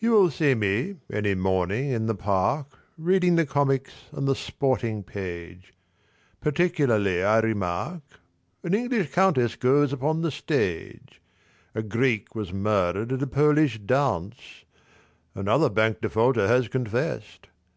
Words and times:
You 0.00 0.10
will 0.10 0.30
see 0.32 0.56
me 0.56 0.96
any 1.12 1.36
morning 1.36 1.90
in 1.90 2.06
the 2.06 2.14
park 2.16 2.76
Reading 2.98 3.36
the 3.36 3.46
comics 3.46 3.92
and 4.10 4.26
the 4.26 4.34
sporting 4.34 5.04
page. 5.04 5.74
Particularly 6.40 7.22
I 7.22 7.38
remark 7.38 8.02
An 8.64 8.74
English 8.74 9.12
countess 9.12 9.54
goes 9.54 9.92
upon 9.92 10.22
the 10.22 10.32
stage. 10.32 11.22
A 11.72 11.84
Greek 11.84 12.34
was 12.34 12.52
murdered 12.52 13.12
at 13.12 13.22
a 13.22 13.28
Polish 13.28 13.78
dance, 13.78 14.64
Another 15.36 15.70
bank 15.70 16.00
defaulter 16.00 16.48
has 16.48 16.66
confessed. 16.66 17.46